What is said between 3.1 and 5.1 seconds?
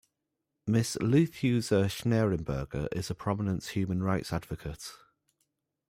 a prominent human rights advocate.